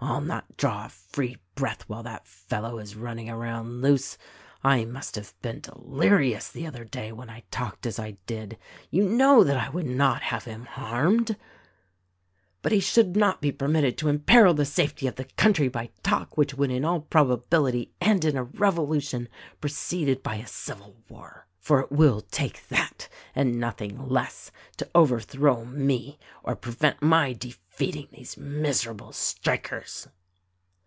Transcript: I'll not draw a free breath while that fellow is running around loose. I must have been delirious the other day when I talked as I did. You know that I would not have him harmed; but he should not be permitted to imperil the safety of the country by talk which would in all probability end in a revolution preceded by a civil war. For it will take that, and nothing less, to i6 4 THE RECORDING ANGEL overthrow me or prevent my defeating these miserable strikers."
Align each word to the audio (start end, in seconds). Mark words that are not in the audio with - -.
I'll 0.00 0.20
not 0.20 0.58
draw 0.58 0.84
a 0.84 0.88
free 0.90 1.38
breath 1.54 1.84
while 1.88 2.02
that 2.02 2.26
fellow 2.26 2.78
is 2.78 2.94
running 2.94 3.30
around 3.30 3.80
loose. 3.80 4.18
I 4.62 4.84
must 4.84 5.14
have 5.14 5.32
been 5.40 5.60
delirious 5.60 6.50
the 6.50 6.66
other 6.66 6.84
day 6.84 7.10
when 7.10 7.30
I 7.30 7.44
talked 7.50 7.86
as 7.86 7.98
I 7.98 8.18
did. 8.26 8.58
You 8.90 9.04
know 9.08 9.42
that 9.44 9.56
I 9.56 9.70
would 9.70 9.86
not 9.86 10.20
have 10.24 10.44
him 10.44 10.66
harmed; 10.66 11.38
but 12.60 12.70
he 12.70 12.80
should 12.80 13.16
not 13.16 13.40
be 13.40 13.50
permitted 13.50 13.96
to 13.96 14.10
imperil 14.10 14.52
the 14.52 14.66
safety 14.66 15.06
of 15.06 15.14
the 15.16 15.24
country 15.24 15.68
by 15.68 15.88
talk 16.02 16.36
which 16.36 16.52
would 16.52 16.70
in 16.70 16.84
all 16.84 17.00
probability 17.00 17.90
end 17.98 18.26
in 18.26 18.36
a 18.36 18.44
revolution 18.44 19.26
preceded 19.62 20.22
by 20.22 20.34
a 20.34 20.46
civil 20.46 20.98
war. 21.08 21.46
For 21.58 21.80
it 21.80 21.90
will 21.90 22.20
take 22.20 22.68
that, 22.68 23.08
and 23.34 23.58
nothing 23.58 24.06
less, 24.06 24.50
to 24.76 24.84
i6 24.84 24.88
4 24.92 24.92
THE 24.92 25.00
RECORDING 25.00 25.00
ANGEL 25.00 25.00
overthrow 25.00 25.64
me 25.64 26.18
or 26.42 26.54
prevent 26.56 27.00
my 27.00 27.32
defeating 27.32 28.08
these 28.12 28.36
miserable 28.36 29.12
strikers." 29.12 30.06